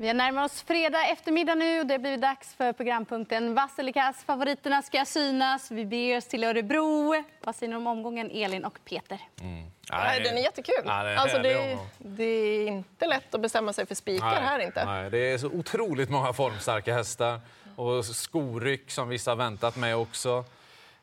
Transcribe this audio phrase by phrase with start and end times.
[0.00, 4.24] Vi närmar oss fredag eftermiddag nu och det blir dags för programpunkten Vass eller kass.
[4.24, 5.70] Favoriterna ska synas.
[5.70, 7.24] Vi beger oss till Örebro.
[7.40, 9.20] Vad säger ni om omgången, Elin och Peter?
[9.40, 9.70] Mm.
[9.90, 10.82] Nej, den är jättekul.
[10.84, 14.58] Ja, det är alltså, det, det är inte lätt att bestämma sig för spikar här
[14.58, 14.84] inte.
[14.84, 17.40] Nej, det är så otroligt många formstarka hästar
[17.76, 20.44] och skoryck som vissa har väntat med också.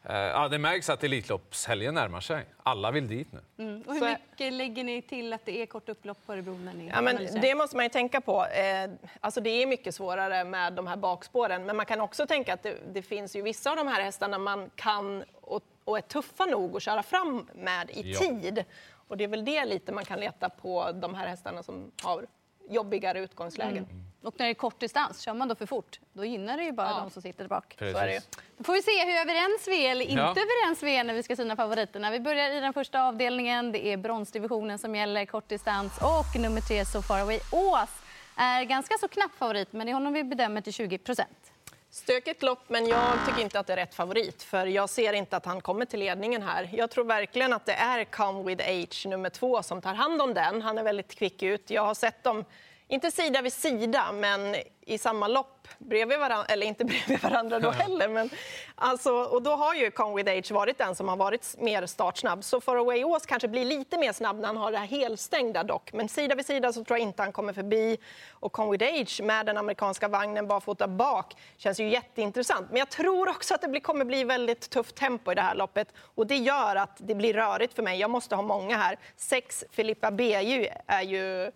[0.10, 2.46] Eh, Ja, det märks att Elitloppshelgen närmar sig.
[2.64, 3.64] Alla vill dit nu.
[3.64, 3.82] Mm.
[3.82, 6.58] Och hur mycket lägger ni till att det är kort upplopp på Örebro?
[6.58, 8.46] När ni Ja, men det måste man ju tänka på.
[8.46, 8.90] Eh,
[9.20, 11.66] alltså det är mycket svårare med de här bakspåren.
[11.66, 14.38] Men man kan också tänka att det, det finns ju vissa av de här hästarna
[14.38, 18.20] man kan och, och är tuffa nog att köra fram med i Ja.
[18.20, 18.66] tid.
[19.08, 22.26] Och det är väl det lite man kan leta på de här hästarna som har
[22.70, 23.84] jobbigare utgångslägen.
[23.84, 24.07] Mm.
[24.22, 26.72] Och när det är kort distans, kör man då för fort, då gynnar det ju
[26.72, 27.00] bara Ja.
[27.00, 27.76] de som sitter där bak.
[27.80, 28.20] Så är det ju.
[28.58, 30.30] Då får vi se hur överens vi är eller inte Ja.
[30.32, 32.12] överens vi är när vi ska syna favoriterna.
[32.12, 33.72] Vi börjar i den första avdelningen.
[33.72, 37.90] Det är bronsdivisionen som gäller kortdistans och nummer tre So Far Away Ås
[38.38, 41.52] är ganska så knapp favorit, men det är honom vi bedömer till 20 procent.
[41.90, 44.44] Stökigt lopp, men jag tycker inte att det är rätt favorit.
[44.44, 46.70] För Jag ser inte att han kommer till ledningen här.
[46.74, 50.34] Jag tror verkligen att det är Come With Age nummer två som tar hand om
[50.34, 50.62] den.
[50.62, 51.70] Han är väldigt kvick ut.
[51.70, 52.46] Jag har sett dem,
[52.88, 56.46] inte sida vid sida, men i samma lopp bredvid varandra.
[56.46, 58.08] Eller inte bredvid varandra då heller.
[58.08, 58.30] Men
[58.76, 62.44] alltså, och då har ju Come With Age varit den som har varit mer startsnabb.
[62.44, 65.64] Så For Away Ås kanske blir lite mer snabb när han har det här helstängda
[65.64, 65.94] dock.
[65.94, 67.98] Men sida vid sida så tror jag inte han kommer förbi.
[68.32, 72.70] Och Come With Age med den amerikanska vagnen barfota bak känns ju jätteintressant.
[72.70, 75.56] Men jag tror också att det blir, kommer bli väldigt tufft tempo i det här
[75.56, 75.88] loppet.
[76.16, 78.00] Och det gör att det blir rörigt för mig.
[78.00, 79.00] Jag måste ha många här.
[79.16, 81.52] Sex Filippa Beju är ju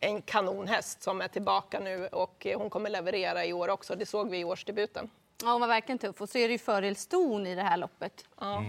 [0.00, 3.94] en kanonhäst som är tillbaka nu och eh, hon kommer leverera i år också.
[3.96, 5.10] Det såg vi i årsdebuten.
[5.42, 6.20] Ja, hon var verkligen tuff.
[6.20, 8.24] Och så är det ju fördel ston i det här loppet.
[8.40, 8.64] Ja.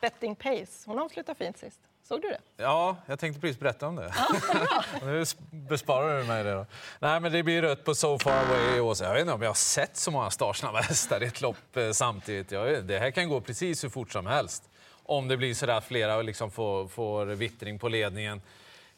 [0.00, 1.80] Betting Pace, hon avslutade fint sist.
[2.08, 2.38] Såg du det?
[2.56, 4.14] Ja, jag tänkte precis berätta om det.
[5.02, 6.52] nu besparar du mig det.
[6.54, 6.66] Då.
[6.98, 9.00] Nej, men det blir rött på So Far Away i Ås.
[9.00, 11.90] Jag vet inte om jag har sett så många startsnabba hästar i ett lopp eh,
[11.90, 12.50] samtidigt.
[12.50, 14.70] Jag, vet- det här kan gå precis hur fort som helst.
[15.02, 18.42] Om det blir så där att flera liksom får, får vittring på ledningen.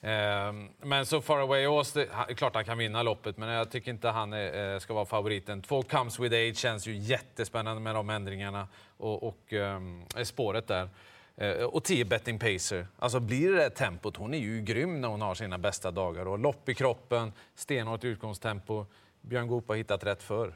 [0.07, 3.71] Ehm, Men So Far Away Ås, det är klart han kan vinna loppet, men jag
[3.71, 5.63] tycker inte han är, eh, ska vara favoriten.
[5.63, 10.89] Två Comes With Age känns ju jättespännande med de ändringarna och, och ehm, spåret där.
[11.37, 12.87] Eh, och 10 betting pacer.
[12.99, 16.29] Alltså blir det det tempot, hon är ju grym när hon har sina bästa dagar.
[16.29, 18.87] Och lopp i kroppen, stenhårt utgångstempo.
[19.21, 20.55] Björn Goop har hittat rätt för.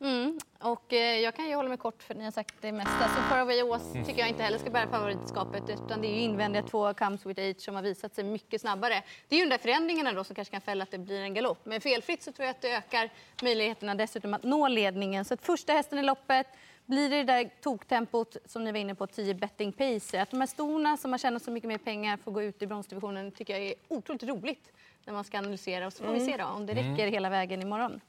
[0.00, 0.40] Mm.
[0.62, 3.08] Och eh, jag kan ju hålla mig kort för ni har sagt det mesta.
[3.08, 6.20] Så Far Away Ås tycker jag inte heller ska bära favoritskapet utan det är ju
[6.20, 9.02] invändiga två Comes With Age som har visat sig mycket snabbare.
[9.28, 11.34] Det är ju de där förändringarna då som kanske kan fälla att det blir en
[11.34, 11.58] galopp.
[11.64, 13.10] Men felfritt så tror jag att det ökar
[13.42, 15.24] möjligheterna dessutom att nå ledningen.
[15.24, 16.46] Så att första hästen i loppet
[16.86, 20.20] blir det det där toktempot som ni var inne på, 10 betting pacer.
[20.20, 22.66] Att de här storna som har tjänat så mycket mer pengar får gå ut i
[22.66, 24.72] bronsdivisionen tycker jag är otroligt roligt
[25.04, 25.86] när man ska analysera.
[25.86, 28.00] Och så får vi se då om det räcker hela vägen imorgon.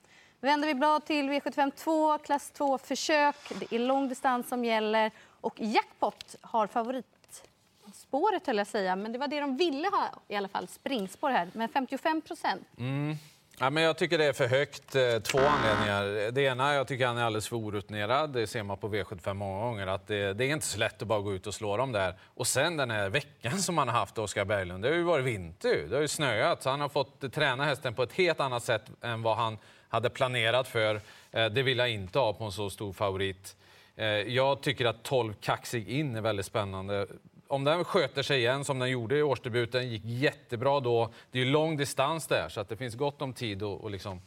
[0.44, 3.36] Vänder vi blad till V75 2, klass 2-försök.
[3.60, 9.20] Det är lång distans som gäller och jackpot har favoritspåret höll jag säga, men det
[9.20, 12.68] var det de ville ha i alla fall, springspår här, men 55 procent.
[12.78, 13.16] Mm.
[13.60, 14.96] Ja, men jag tycker det är för högt.
[14.96, 16.32] Eh, två anledningar.
[16.32, 18.30] Det ena, jag tycker han är alldeles för orutinerad.
[18.30, 19.88] Det ser man på V75 många gånger.
[19.88, 22.16] Att det, det är inte så lätt att bara gå ut och slå dem där.
[22.36, 24.84] Och sen den här veckan som han har haft, Oskar Berglund.
[24.84, 25.88] Det har ju varit vinter.
[25.90, 26.64] Det har ju snöat.
[26.64, 29.58] Så han har fått träna hästen på ett helt annat sätt än vad han
[29.92, 31.02] hade planerat för.
[31.32, 33.56] Eh, Det vill jag inte ha på en så stor favorit.
[33.96, 37.08] Eh, Jag tycker att 12 kaxig in är väldigt spännande.
[37.48, 41.10] Om den sköter sig igen som den gjorde i årsdebuten, gick jättebra då.
[41.32, 44.22] Det är ju lång distans där, så att det finns gott om tid att liksom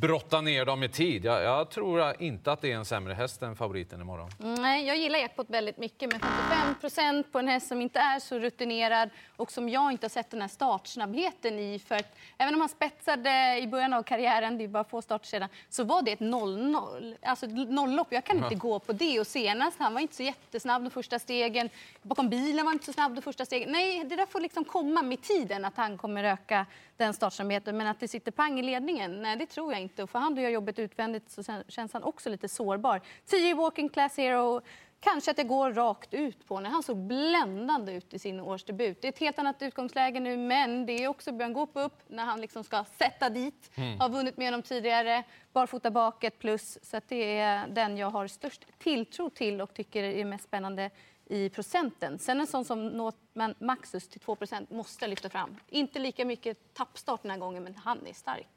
[0.00, 1.24] brotta ner dem i tid.
[1.24, 4.30] Jag, jag tror inte att det är en sämre häst än favoriten imorgon.
[4.42, 7.98] Mm, Nej, jag gillar jackpot väldigt mycket, men 55 procent på en häst som inte
[7.98, 11.78] är så rutinerad och som jag inte har sett den här startsnabbheten i.
[11.78, 15.26] För att, även om han spetsade i början av karriären, det är bara få starter
[15.26, 17.16] sedan, så var det ett 0-0.
[17.22, 18.08] Alltså ett nolllopp.
[18.10, 19.20] Jag kan inte gå på det.
[19.20, 21.68] Och senast, han var inte så jättesnabb de första stegen.
[22.02, 23.72] Bakom bilen var inte så snabb de första stegen.
[23.72, 27.76] Nej, det där får liksom komma med tiden, att han kommer öka den startsnabbheten.
[27.76, 29.81] Men att det sitter pang i ledningen, nej det tror jag inte.
[29.98, 33.00] Och för han gör jobbet utvändigt så känns han också lite sårbar.
[33.26, 34.60] 10 walking class hero.
[35.00, 39.02] Kanske att det går rakt ut på när Han såg bländande ut i sin årsdebut.
[39.02, 42.24] Det är ett helt annat utgångsläge nu, men det är också Björn Goop upp när
[42.24, 43.70] han liksom ska sätta dit.
[43.98, 45.22] Har vunnit med honom tidigare.
[45.52, 46.78] Barfota bak ett plus.
[46.82, 50.90] Så att det är den jag har störst tilltro till och tycker är mest spännande
[51.26, 52.18] i procenten.
[52.18, 55.56] Sen en sån som Northman Maxus till 2% måste lyfta fram.
[55.68, 58.48] Inte lika mycket tappstart den här gången, men han är stark.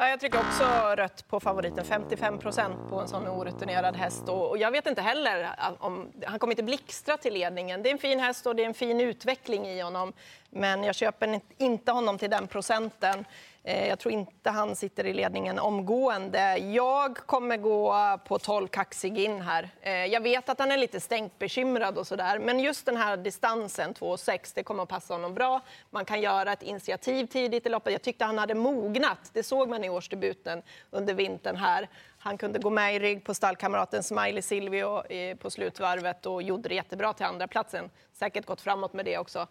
[0.00, 0.64] Ja, jag trycker också
[0.96, 4.28] rött på favoriten, 55 procent på en sån orutinerad häst.
[4.28, 6.12] Och jag vet inte heller eh, om...
[6.26, 7.82] Han kommer inte blixtra till ledningen.
[7.82, 10.12] Det är en fin häst och det är en fin utveckling i honom.
[10.50, 13.24] Men jag köper inte honom till den procenten.
[13.64, 16.58] Eh, jag tror inte han sitter i ledningen omgående.
[16.58, 19.70] Jag kommer gå på 12 kaxig in här.
[19.80, 23.16] Eh, jag vet att han är lite stängt bekymrad och sådär, men just den här
[23.16, 25.60] distansen 2,6 det kommer att passa honom bra.
[25.90, 27.92] Man kan göra ett initiativ tidigt i loppet.
[27.92, 29.30] Jag tyckte han hade mognat.
[29.32, 31.88] Det såg man i årsdebuten under vintern här.
[32.18, 36.68] Han kunde gå med i rygg på stallkamraten Smiley Silvio eh, på slutvarvet och gjorde
[36.68, 37.90] det jättebra till andra platsen.
[38.12, 39.46] Säkert gått framåt med det också.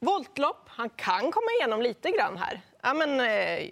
[0.00, 2.60] Voltlopp, han kan komma igenom lite grann här.
[2.82, 3.70] Ja, men, eh,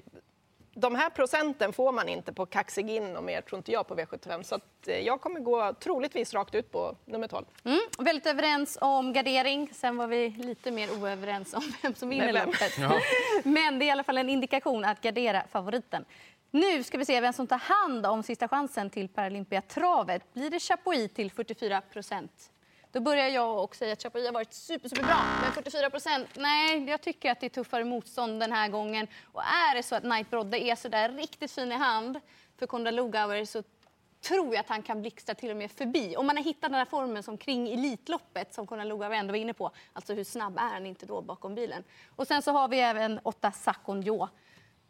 [0.74, 3.94] de här procenten får man inte på kaxig in och mer, tror inte jag, på
[3.94, 4.42] V75.
[4.42, 7.44] Så att, eh, jag kommer gå troligtvis rakt ut på nummer 12.
[7.64, 9.70] Mm, väldigt överens om gardering.
[9.74, 12.78] Sen var vi lite mer oöverens om vem som vinner loppet.
[12.78, 13.00] Ja.
[13.44, 16.04] Men det är i alla fall en indikation att gardera favoriten.
[16.50, 20.34] Nu ska vi se vem som tar hand om sista chansen till Paralympiatravet.
[20.34, 22.50] Blir det Chapuis till 44 procent?
[22.94, 25.16] Då börjar jag och säga att Chapuis har varit super, superbra.
[25.42, 29.06] Men 44 procent, nej, jag tycker att det är tuffare motstånd den här gången.
[29.32, 32.20] Och är det så att Knight Brodde är så där riktigt fin i hand
[32.58, 33.62] för Konrad Lugauer så
[34.20, 36.16] tror jag att han kan blixtra till och med förbi.
[36.16, 39.38] Om man har hittat den här formen som kring Elitloppet som Konrad Lugauer ändå var
[39.38, 39.70] inne på.
[39.92, 41.84] Alltså hur snabb är han inte då bakom bilen?
[42.16, 44.28] Och sen så har vi även 8 Sakonjo.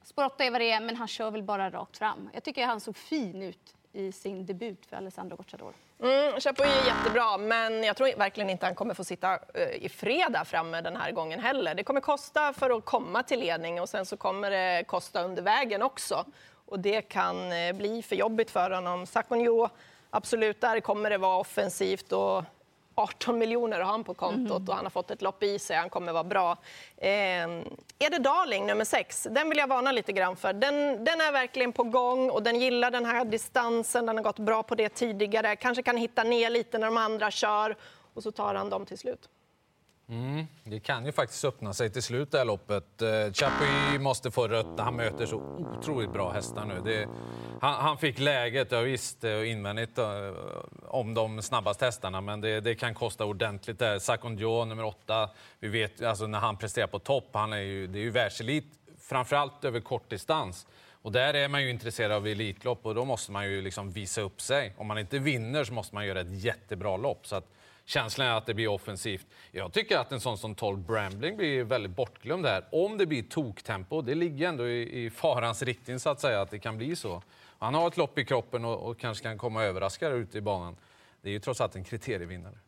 [0.02, 2.30] Spår 8 är vad det är, men han kör väl bara rakt fram.
[2.32, 5.73] Jag tycker att han såg fin ut i sin debut för Alessandro Gocciador.
[6.02, 9.88] Mm, Chapuis är jättebra, men jag tror verkligen inte han kommer få sitta eh, i
[9.88, 11.75] fredag framme den här gången heller.
[11.75, 15.43] Det kommer kosta för att komma till ledning och sen så kommer det kosta under
[15.43, 16.25] vägen också.
[16.67, 19.06] Och det kan eh, bli för jobbigt för honom.
[19.06, 19.69] Sakonjo,
[20.11, 22.44] absolut, där kommer det vara offensivt och
[22.94, 24.69] 18 miljoner har han på kontot mm.
[24.69, 25.76] och han har fått ett lopp i sig.
[25.76, 26.56] Han kommer vara bra.
[26.96, 27.11] Eh,
[27.99, 29.29] är det Darling, nummer 6?
[29.31, 30.52] Den vill jag varna lite grann för.
[30.52, 34.06] Den, den är verkligen på gång och den gillar den här distansen.
[34.06, 35.56] Den har gått bra på det tidigare.
[35.56, 37.76] Kanske kan hitta ner lite när de andra kör
[38.14, 39.29] och så tar han dem till slut.
[40.08, 43.02] Mm, det kan ju faktiskt öppna sig till slut det här loppet.
[43.02, 46.81] Eh, Chapuis måste få rött han möter så otroligt bra hästar nu.
[46.85, 47.08] Det,
[47.64, 50.32] han, han, fick läget, ja visst, eh, invändigt eh,
[50.82, 53.99] om de snabbaste hästarna, men det, det kan kosta ordentligt där.
[53.99, 57.99] Sakonjo, nummer åtta, vi vet alltså när han presterar på topp, han är ju, det
[57.99, 58.64] är ju världselit,
[59.00, 60.66] framförallt över kortdistans.
[61.02, 64.20] Och där är man ju intresserad av Elitlopp och då måste man ju liksom visa
[64.20, 64.75] upp sig.
[64.76, 67.26] Om man inte vinner så måste man göra ett jättebra lopp.
[67.26, 67.44] Så att
[67.84, 69.26] Känslan är att det blir offensivt.
[69.52, 72.64] Jag tycker att en sån som 12 Brambling blir väldigt bortglömd här.
[72.72, 76.50] Om det blir toktempo, det ligger ändå i, i farans riktning så att säga att
[76.50, 77.22] det kan bli så.
[77.58, 80.76] Han har ett lopp i kroppen och, och kanske kan komma överraskare ute i banan.
[81.22, 82.58] Det är ju trots allt en kriterievinnare.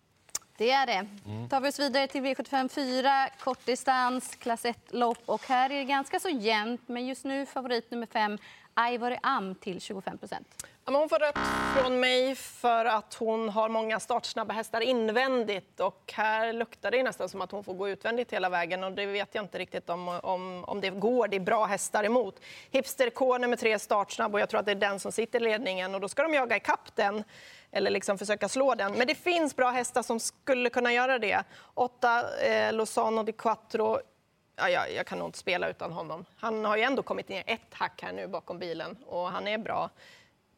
[0.58, 1.06] Det är det.
[1.26, 1.48] Mm.
[1.48, 5.22] tar vi oss vidare till V75 4, kortdistans, klass 1-lopp.
[5.26, 8.38] Och här är det ganska så jämnt, men just nu favorit nummer 5,
[8.81, 10.67] Ivory Am till 25 procent.
[10.84, 11.38] Hon får rött
[11.76, 15.81] från mig för att hon har många startsnabba hästar invändigt.
[15.81, 18.84] Och här luktar det nästan som att hon får gå utvändigt hela vägen.
[18.84, 21.28] Och det vet jag inte riktigt om, om, om det går.
[21.28, 22.40] Det är bra hästar emot.
[22.70, 25.44] Hipster K nummer tre startsnabb och jag tror att det är den som sitter i
[25.44, 25.94] ledningen.
[25.94, 27.25] Och då ska de jaga ikapp den
[27.72, 28.93] eller liksom försöka slå den.
[28.93, 31.44] Men det finns bra hästar som skulle kunna göra det.
[31.75, 33.99] Åtta eh, Lozano di Quattro
[34.56, 36.25] Ja, jag, jag, kan nog inte spela utan honom.
[36.37, 39.58] Han har ju ändå kommit ner ett hack här nu bakom bilen och han är
[39.58, 39.91] bra.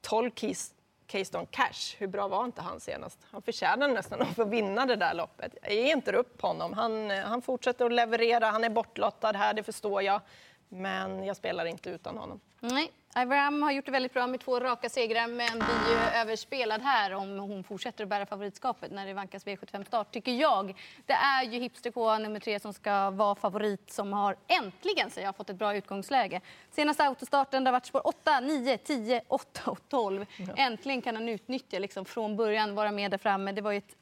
[0.00, 0.74] 12 Keys,
[1.06, 3.18] Keystone Cash, hur bra var inte han senast?
[3.30, 5.56] Han förtjänar nästan att få vinna det där loppet.
[5.62, 6.72] Jag ger inte upp honom.
[6.72, 10.20] Han, han fortsätter att leverera, han är bortlottad här, det förstår jag.
[10.68, 12.40] Men jag spelar inte utan honom.
[12.60, 16.82] Nej, Abraham har gjort det väldigt bra med två raka segrar men blir ju överspelad
[16.82, 20.74] här om hon fortsätter att bära favoritskapet när det vankas V75-start, tycker jag.
[21.06, 25.36] Det är ju Hipster nummer tre som ska vara favorit som har äntligen så jag,
[25.36, 26.40] fått ett bra utgångsläge.
[26.70, 30.26] Senaste autostarten har varit spår 8, 9, 10, 8 och 12.
[30.36, 30.54] Ja.
[30.56, 33.52] Äntligen kan han utnyttja liksom från början, vara med där framme.
[33.52, 33.96] Det var ett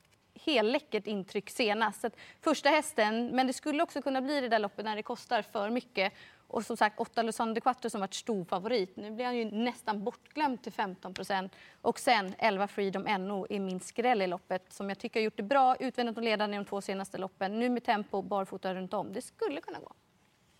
[0.44, 2.00] helläckert intryck senast.
[2.00, 2.10] Så
[2.40, 5.70] första hästen, men det skulle också kunna bli det där loppet när det kostar för
[5.70, 6.12] mycket.
[6.48, 8.96] Och som sagt, 8 Luzano de Quattro som varit stor favorit.
[8.96, 11.52] Nu blir han ju nästan bortglömd till 15 procent.
[11.82, 15.36] Och sen 11 Freedom NO är min skräll i loppet som jag tycker har gjort
[15.36, 17.58] det bra utvändigt och ledande i de två senaste loppen.
[17.58, 19.12] Nu med tempo, barfota runt om.
[19.12, 19.92] Det skulle kunna gå.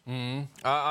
[0.07, 0.47] Mm.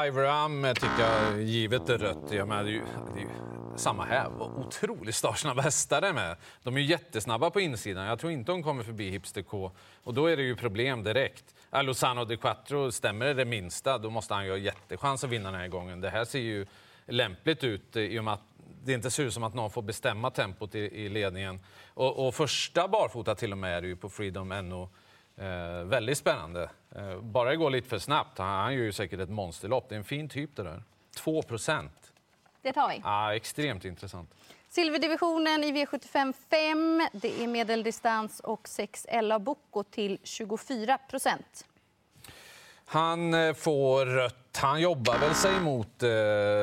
[0.08, 3.55] Ivor Am tycker jag, givet är rött, jag menar, det, är ju, det är ju
[3.76, 4.42] samma här.
[4.42, 6.38] Otroligt startsnabba hästar med.
[6.64, 8.06] De är ju jättesnabba på insidan.
[8.06, 9.72] Jag tror inte de kommer förbi Hipster K.
[10.04, 11.56] Och då är det ju problem direkt.
[11.72, 15.52] Lozano de Quattro, stämmer det det minsta, då måste han ju ha jättechans att vinna
[15.52, 16.02] den här gången.
[16.02, 16.66] Det här ser ju
[17.06, 18.44] lämpligt ut eh, i och med att
[18.84, 21.60] det inte ser ut som att någon får bestämma tempot i, i ledningen.
[21.94, 24.90] Och, och första barfota till och med är det ju på Freedom NO
[25.38, 26.70] Eh, väldigt spännande.
[26.96, 28.38] Eh, bara det går lite för snabbt.
[28.38, 29.90] Han, han gör ju säkert ett monsterlopp.
[29.90, 30.84] Det är en fin typ det där.
[31.18, 32.12] 2 procent.
[32.66, 33.02] Det tar vi.
[33.04, 34.34] Ja, extremt intressant.
[34.70, 37.08] Silverdivisionen i V75 5.
[37.14, 41.66] Det är medeldistans och 6 Ella Bocco till 24 procent.
[42.86, 44.58] Han eh, får rött.
[44.62, 46.10] Han jobbar väl sig mot eh,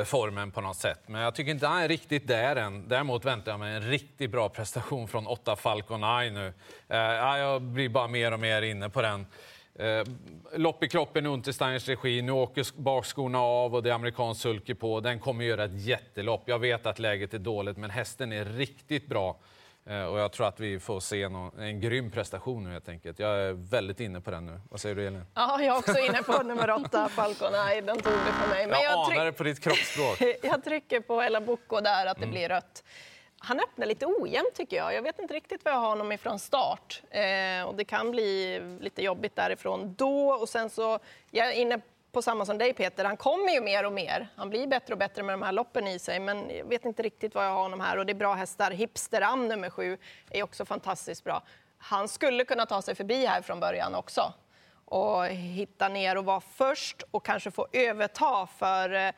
[0.05, 2.87] formen på något sätt, men jag tycker inte han är riktigt där än.
[2.87, 6.53] Däremot väntar jag mig en riktigt bra prestation från Otta Falcon Eye nu.
[6.87, 6.97] Eh,
[7.37, 9.25] jag blir bara mer och mer inne på den.
[9.79, 10.03] Eh,
[10.55, 12.21] lopp i kroppen i Untersteiners regi.
[12.21, 14.99] Nu åker bakskorna av och det är amerikansk sulky på.
[14.99, 16.43] Den kommer göra ett jättelopp.
[16.45, 19.39] Jag vet att läget är dåligt, men hästen är riktigt bra.
[19.85, 23.19] Eh, och jag tror att vi får se någon, en grym prestation nu helt enkelt.
[23.19, 24.59] Jag är väldigt inne på den nu.
[24.69, 25.25] Vad säger du Elin?
[25.33, 27.51] Ja, jag är också inne på nummer åtta, Falcon.
[27.51, 28.67] Nej, den tog det för mig.
[28.67, 30.21] Men jag, jag anar det på ditt kroppsspråk.
[30.43, 32.31] jag trycker på Ella Bocco där, att det mm.
[32.31, 32.83] blir rött.
[33.45, 34.93] Han öppnar lite ojämnt tycker jag.
[34.93, 37.01] Jag vet inte riktigt var jag har honom ifrån start.
[37.09, 40.29] Eh, och det kan bli lite jobbigt därifrån då.
[40.29, 40.99] Och sen så,
[41.31, 41.81] jag är inne
[42.11, 44.27] på samma som dig Peter, han kommer ju mer och mer.
[44.35, 47.03] Han blir bättre och bättre med de här loppen i sig, men jag vet inte
[47.03, 47.97] riktigt var jag har honom här.
[47.97, 48.71] Och det är bra hästar.
[48.71, 49.97] Hipsteram nummer sju
[50.29, 51.43] är också fantastiskt bra.
[51.77, 54.33] Han skulle kunna ta sig förbi här från början också
[54.85, 59.11] och hitta ner och vara först och kanske få överta för eh,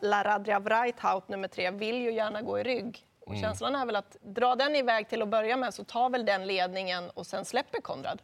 [0.00, 3.07] Laradria La Vreithout nummer tre vill ju gärna gå i rygg.
[3.28, 3.42] Och mm.
[3.42, 6.46] känslan är väl att dra den iväg till att börja med så tar väl den
[6.46, 8.22] ledningen och sen släpper Konrad.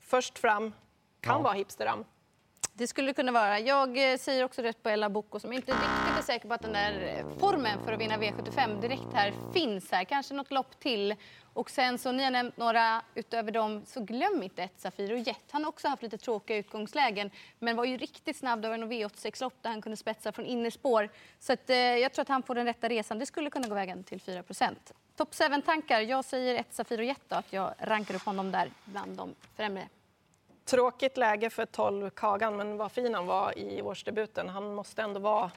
[0.00, 0.72] Först fram
[1.20, 1.42] kan ja.
[1.42, 2.04] vara Hipsteram.
[2.72, 3.58] Det skulle kunna vara.
[3.58, 6.62] Jag eh, säger också rätt på Ella Bocco som inte riktigt är säker på att
[6.62, 10.04] den där formen för att vinna V75 direkt här finns här.
[10.04, 11.14] Kanske något lopp till.
[11.54, 15.44] Och sen så ni har nämnt några utöver dem, så glöm inte ett Safiro Jet.
[15.50, 18.92] Han har också haft lite tråkiga utgångslägen, men var ju riktigt snabb Det var en
[18.92, 21.08] V86-lopp där han kunde spetsa från innerspår.
[21.38, 23.18] Så att, eh, jag tror att han får den rätta resan.
[23.18, 24.42] Det skulle kunna gå vägen till 4
[25.16, 26.00] Top 7-tankar.
[26.00, 29.88] Jag säger ett Safiro Jet då, att jag rankar upp honom där bland de främre.
[30.64, 34.48] Tråkigt läge för 12 Kagan, men vad fin han var i årsdebuten.
[34.48, 35.50] Han måste ändå vara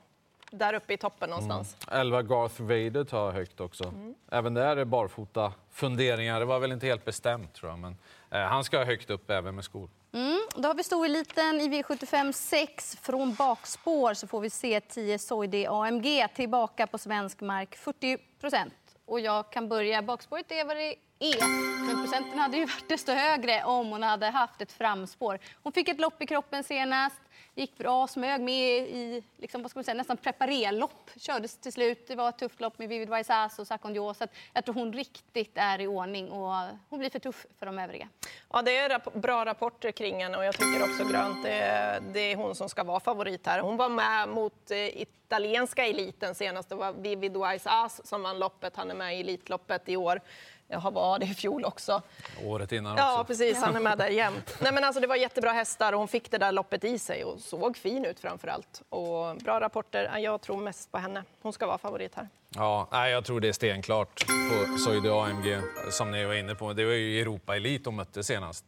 [0.51, 1.77] där uppe i toppen någonstans.
[1.87, 2.01] Mm.
[2.01, 3.83] 11 Garth Vader tar högt också.
[3.83, 4.15] Mm.
[4.31, 6.39] Även där är barfota funderingar.
[6.39, 7.97] Det var väl inte helt bestämt tror jag, men
[8.31, 9.89] eh, han ska ha högt upp även med skor.
[10.13, 10.39] Mm.
[10.55, 12.97] Då har vi stoeliten i V75 6.
[13.01, 18.73] Från bakspår så får vi se 10 Soide AMG tillbaka på svensk mark, 40 procent.
[19.05, 20.01] Och jag kan börja.
[20.01, 20.95] Bakspåret är vad det
[21.33, 21.45] E.
[21.87, 25.39] Men procenten hade ju varit desto högre om hon hade haft ett framspår.
[25.63, 27.21] Hon fick ett lopp i kroppen senast
[27.55, 31.11] gick bra, smög med i liksom, vad ska man säga, nästan preparerlopp.
[31.15, 32.07] Kördes till slut.
[32.07, 35.51] Det var ett tufft lopp med Vivid Vaisas och Sakon Så jag tror hon riktigt
[35.55, 36.53] är i ordning och
[36.89, 38.09] hon blir för tuff för de övriga.
[38.53, 41.43] Ja, det är rap bra rapporter kring henne och jag tycker också grönt.
[41.43, 43.59] Det är, det är hon som ska vara favorit här.
[43.59, 46.69] Hon var med mot eh, italienska eliten senast.
[46.69, 48.75] Det var Vivid Vaisas som vann loppet.
[48.75, 50.21] Han är med i Elitloppet i år.
[50.67, 52.01] Jag var det i fjol också.
[52.43, 53.03] Året innan också.
[53.03, 53.57] Ja, precis.
[53.57, 54.57] Han är med där jämt.
[54.61, 57.23] Nej, men alltså, det var jättebra hästar och hon fick det där loppet i sig
[57.23, 58.81] och såg fin ut framför allt.
[58.89, 60.17] Och bra rapporter.
[60.17, 61.23] Jag tror mest på henne.
[61.41, 62.29] Hon ska vara favorit här.
[62.49, 65.57] Ja, jag tror det är stenklart på Soide AMG,
[65.91, 66.73] som ni var inne på.
[66.73, 68.65] Det var ju Europa-elit hon mötte senast.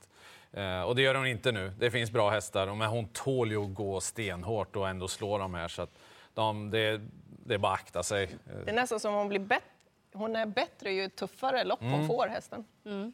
[0.54, 1.74] Eh, och det gör hon inte nu.
[1.80, 5.54] Det finns bra hästar, men hon tål ju att gå stenhårt och ändå slå de
[5.54, 5.68] här.
[5.68, 5.88] Så
[6.34, 7.01] de, det,
[7.46, 8.30] det är bara att akta sig.
[8.66, 9.77] Det är nästan som hon blir bättre
[10.18, 12.08] hon är bättre ju tuffare lopp hon mm.
[12.08, 12.66] får, hästen.
[12.86, 13.14] Mm.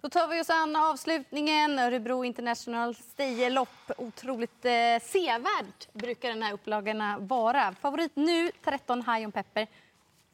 [0.00, 1.78] Då tar vi oss an avslutningen.
[1.78, 3.90] Örebro International Stejerlopp.
[3.96, 7.74] Otroligt eh, sevärt brukar den här upplagan vara.
[7.80, 9.66] Favorit nu, 13 High on Pepper.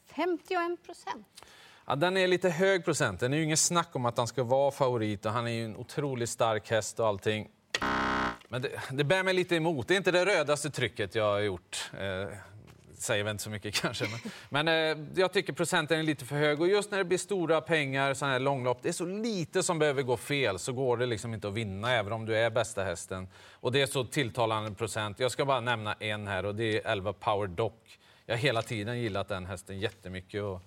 [0.07, 1.27] 51 procent.
[1.87, 3.21] Ja, den är lite hög procent.
[3.21, 5.65] Det är ju inget snack om att han ska vara favorit och han är ju
[5.65, 7.49] en otroligt stark häst och allting.
[8.49, 9.89] Men det, det bär mig lite emot.
[9.89, 11.91] Det är inte det rödaste trycket jag har gjort.
[11.93, 12.39] Eh,
[13.03, 14.05] säger väl inte så mycket kanske.
[14.05, 16.61] Men, men eh, jag tycker procenten är lite för hög.
[16.61, 19.79] Och just när det blir stora pengar, sådana här långlopp, det är så lite som
[19.79, 22.85] behöver gå fel så går det liksom inte att vinna även om du är bästa
[22.85, 23.29] hästen.
[23.53, 25.21] Och det är så tilltalande procent.
[25.21, 27.99] Jag ska bara nämna en här och det är 11 Power Dock.
[28.27, 30.43] Jag har hela tiden gillat den hästen jättemycket.
[30.43, 30.63] Och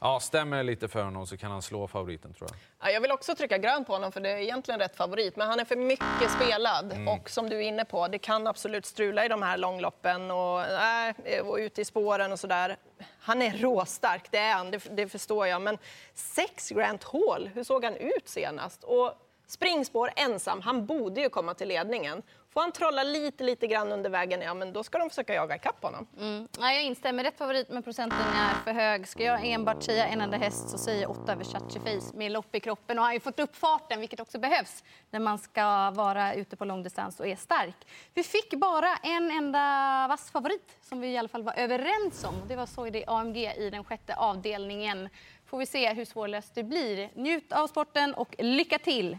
[0.00, 2.58] Ja, stämmer lite för honom så kan han slå favoriten tror jag.
[2.88, 5.36] Ja, jag vill också trycka grönt på honom för det är egentligen rätt favorit.
[5.36, 7.08] Men han är för mycket spelad mm.
[7.08, 10.62] och som du är inne på, det kan absolut strula i de här långloppen och,
[10.62, 12.76] äh, och ute i spåren och sådär.
[13.20, 15.62] Han är råstark, det är han, det, det förstår jag.
[15.62, 15.78] Men
[16.14, 18.84] sex Grant Hall, hur såg han ut senast?
[18.84, 19.12] Och
[19.46, 22.22] springspår ensam, han borde ju komma till ledningen.
[22.54, 25.56] Får han trolla lite, lite grann under vägen, ja men då ska de försöka jaga
[25.56, 26.06] ikapp honom.
[26.18, 26.48] Mm.
[26.58, 27.24] Ja, jag instämmer.
[27.24, 29.08] Rätt favorit, men procenten är för hög.
[29.08, 32.54] Ska jag enbart säga en enda häst så säger jag åtta Versace Face med lopp
[32.54, 36.34] i kroppen och har ju fått upp farten, vilket också behövs när man ska vara
[36.34, 37.76] ute på långdistans och är stark.
[38.14, 39.60] Vi fick bara en enda
[40.08, 42.34] vass favorit som vi i alla fall var överens om.
[42.48, 45.08] Det var Soide AMG i den sjätte avdelningen.
[45.46, 47.10] Får vi se hur svårlöst det blir.
[47.14, 49.18] Njut av sporten och lycka till!